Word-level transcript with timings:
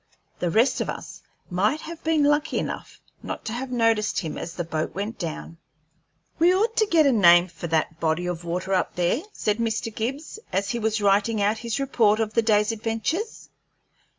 The 0.39 0.49
rest 0.49 0.81
of 0.81 0.89
us 0.89 1.21
might 1.51 1.81
have 1.81 2.03
been 2.03 2.23
lucky 2.23 2.57
enough 2.57 2.99
not 3.21 3.45
to 3.45 3.53
have 3.53 3.69
noticed 3.71 4.17
him 4.17 4.35
as 4.35 4.55
the 4.55 4.63
boat 4.63 4.95
went 4.95 5.19
down." 5.19 5.57
"We 6.39 6.55
ought 6.55 6.75
to 6.77 6.87
get 6.87 7.05
a 7.05 7.11
name 7.11 7.47
for 7.49 7.67
that 7.67 7.99
body 7.99 8.25
of 8.25 8.43
water 8.43 8.73
up 8.73 8.95
there," 8.95 9.21
said 9.31 9.59
Mr. 9.59 9.93
Gibbs, 9.93 10.39
as 10.51 10.71
he 10.71 10.79
was 10.79 11.01
writing 11.01 11.39
out 11.39 11.59
his 11.59 11.79
report 11.79 12.19
of 12.19 12.33
the 12.33 12.41
day's 12.41 12.71
adventures. 12.71 13.49